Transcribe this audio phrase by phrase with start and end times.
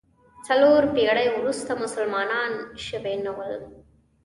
[0.47, 2.51] څلور پېړۍ وروسته مسلمانان
[2.85, 3.55] شوي نه ول.